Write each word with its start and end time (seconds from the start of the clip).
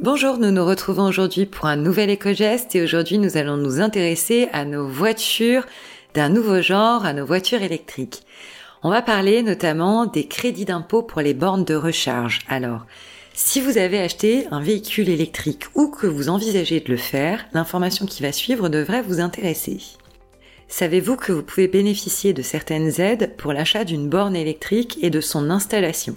Bonjour, 0.00 0.38
nous 0.38 0.50
nous 0.50 0.64
retrouvons 0.64 1.04
aujourd'hui 1.04 1.46
pour 1.46 1.66
un 1.66 1.76
nouvel 1.76 2.10
éco-geste 2.10 2.74
et 2.74 2.82
aujourd'hui 2.82 3.18
nous 3.18 3.36
allons 3.36 3.56
nous 3.56 3.80
intéresser 3.80 4.48
à 4.52 4.64
nos 4.64 4.88
voitures 4.88 5.64
d'un 6.14 6.28
nouveau 6.28 6.60
genre, 6.60 7.04
à 7.04 7.12
nos 7.12 7.24
voitures 7.24 7.62
électriques. 7.62 8.24
On 8.82 8.90
va 8.90 9.02
parler 9.02 9.44
notamment 9.44 10.04
des 10.06 10.26
crédits 10.26 10.64
d'impôt 10.64 11.02
pour 11.02 11.22
les 11.22 11.32
bornes 11.32 11.64
de 11.64 11.76
recharge. 11.76 12.40
Alors, 12.48 12.86
si 13.34 13.60
vous 13.60 13.78
avez 13.78 14.00
acheté 14.00 14.48
un 14.50 14.60
véhicule 14.60 15.08
électrique 15.08 15.66
ou 15.76 15.88
que 15.88 16.08
vous 16.08 16.28
envisagez 16.28 16.80
de 16.80 16.90
le 16.90 16.98
faire, 16.98 17.46
l'information 17.52 18.04
qui 18.04 18.24
va 18.24 18.32
suivre 18.32 18.68
devrait 18.68 19.02
vous 19.02 19.20
intéresser. 19.20 19.78
Savez-vous 20.66 21.14
que 21.14 21.30
vous 21.30 21.44
pouvez 21.44 21.68
bénéficier 21.68 22.32
de 22.32 22.42
certaines 22.42 23.00
aides 23.00 23.36
pour 23.36 23.52
l'achat 23.52 23.84
d'une 23.84 24.08
borne 24.08 24.34
électrique 24.34 24.98
et 25.02 25.10
de 25.10 25.20
son 25.20 25.50
installation? 25.50 26.16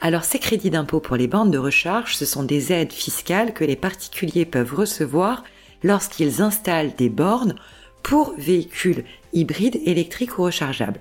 Alors 0.00 0.24
ces 0.24 0.38
crédits 0.38 0.70
d'impôt 0.70 1.00
pour 1.00 1.16
les 1.16 1.28
bornes 1.28 1.50
de 1.50 1.58
recharge, 1.58 2.16
ce 2.16 2.24
sont 2.24 2.42
des 2.42 2.72
aides 2.72 2.92
fiscales 2.92 3.54
que 3.54 3.64
les 3.64 3.76
particuliers 3.76 4.44
peuvent 4.44 4.74
recevoir 4.74 5.44
lorsqu'ils 5.82 6.42
installent 6.42 6.94
des 6.96 7.08
bornes 7.08 7.54
pour 8.02 8.34
véhicules 8.36 9.04
hybrides, 9.32 9.80
électriques 9.84 10.38
ou 10.38 10.42
rechargeables. 10.42 11.00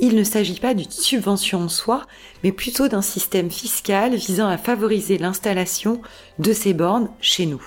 Il 0.00 0.14
ne 0.14 0.22
s'agit 0.22 0.60
pas 0.60 0.74
d'une 0.74 0.90
subvention 0.90 1.62
en 1.62 1.68
soi, 1.68 2.06
mais 2.44 2.52
plutôt 2.52 2.86
d'un 2.88 3.02
système 3.02 3.50
fiscal 3.50 4.14
visant 4.14 4.48
à 4.48 4.56
favoriser 4.56 5.18
l'installation 5.18 6.00
de 6.38 6.52
ces 6.52 6.72
bornes 6.72 7.10
chez 7.20 7.46
nous. 7.46 7.62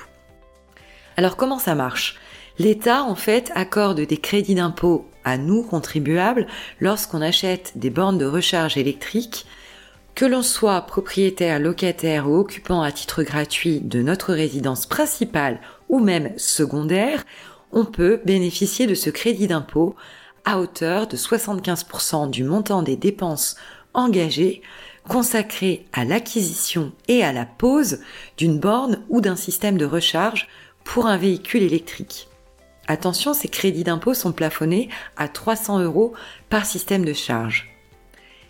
Alors 1.17 1.35
comment 1.35 1.59
ça 1.59 1.75
marche? 1.75 2.15
L'État, 2.57 3.03
en 3.03 3.15
fait, 3.15 3.51
accorde 3.53 3.99
des 4.01 4.17
crédits 4.17 4.55
d'impôt 4.55 5.09
à 5.23 5.37
nous, 5.37 5.63
contribuables, 5.63 6.47
lorsqu'on 6.79 7.21
achète 7.21 7.73
des 7.75 7.89
bornes 7.89 8.17
de 8.17 8.25
recharge 8.25 8.77
électrique, 8.77 9.45
que 10.15 10.25
l'on 10.25 10.41
soit 10.41 10.81
propriétaire, 10.81 11.59
locataire 11.59 12.29
ou 12.29 12.35
occupant 12.35 12.81
à 12.81 12.91
titre 12.91 13.23
gratuit 13.23 13.79
de 13.79 14.01
notre 14.01 14.33
résidence 14.33 14.85
principale 14.85 15.59
ou 15.89 15.99
même 15.99 16.31
secondaire, 16.37 17.25
on 17.71 17.85
peut 17.85 18.21
bénéficier 18.25 18.87
de 18.87 18.95
ce 18.95 19.09
crédit 19.09 19.47
d'impôt 19.47 19.95
à 20.45 20.59
hauteur 20.59 21.07
de 21.07 21.15
75% 21.15 22.29
du 22.29 22.43
montant 22.43 22.81
des 22.81 22.97
dépenses 22.97 23.55
engagées 23.93 24.61
consacrées 25.07 25.85
à 25.93 26.05
l'acquisition 26.05 26.91
et 27.07 27.23
à 27.23 27.33
la 27.33 27.45
pose 27.45 27.99
d'une 28.37 28.59
borne 28.59 29.03
ou 29.09 29.21
d'un 29.21 29.35
système 29.35 29.77
de 29.77 29.85
recharge 29.85 30.47
pour 30.83 31.07
un 31.07 31.17
véhicule 31.17 31.63
électrique. 31.63 32.27
Attention, 32.87 33.33
ces 33.33 33.47
crédits 33.47 33.83
d'impôt 33.83 34.13
sont 34.13 34.31
plafonnés 34.31 34.89
à 35.15 35.27
300 35.27 35.79
euros 35.79 36.13
par 36.49 36.65
système 36.65 37.05
de 37.05 37.13
charge. 37.13 37.70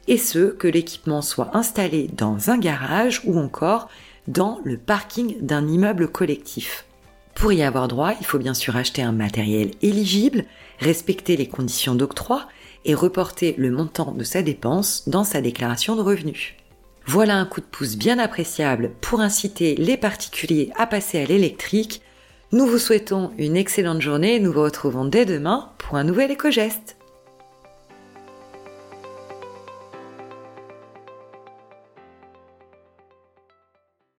Et 0.07 0.17
ce, 0.17 0.52
que 0.52 0.67
l'équipement 0.67 1.21
soit 1.21 1.55
installé 1.55 2.09
dans 2.11 2.49
un 2.49 2.57
garage 2.57 3.21
ou 3.25 3.38
encore 3.39 3.89
dans 4.27 4.59
le 4.63 4.77
parking 4.77 5.35
d'un 5.41 5.67
immeuble 5.67 6.07
collectif. 6.07 6.85
Pour 7.35 7.53
y 7.53 7.63
avoir 7.63 7.88
droit, 7.88 8.13
il 8.19 8.25
faut 8.25 8.38
bien 8.38 8.53
sûr 8.53 8.75
acheter 8.75 9.02
un 9.02 9.11
matériel 9.11 9.72
éligible, 9.81 10.45
respecter 10.79 11.38
les 11.38 11.47
conditions 11.47 11.95
d'octroi 11.95 12.47
et 12.85 12.94
reporter 12.94 13.55
le 13.57 13.72
montant 13.72 14.11
de 14.11 14.23
sa 14.23 14.41
dépense 14.41 15.07
dans 15.07 15.23
sa 15.23 15.41
déclaration 15.41 15.95
de 15.95 16.02
revenus. 16.02 16.55
Voilà 17.05 17.38
un 17.38 17.45
coup 17.45 17.61
de 17.61 17.66
pouce 17.66 17.95
bien 17.95 18.19
appréciable 18.19 18.91
pour 19.02 19.22
inciter 19.22 19.75
les 19.75 19.97
particuliers 19.97 20.72
à 20.77 20.85
passer 20.85 21.19
à 21.19 21.25
l'électrique. 21.25 22.02
Nous 22.52 22.66
vous 22.66 22.77
souhaitons 22.77 23.31
une 23.38 23.57
excellente 23.57 24.02
journée 24.02 24.35
et 24.35 24.39
nous 24.39 24.52
vous 24.52 24.61
retrouvons 24.61 25.05
dès 25.05 25.25
demain 25.25 25.72
pour 25.77 25.95
un 25.95 26.03
nouvel 26.03 26.31
éco-geste. 26.31 26.97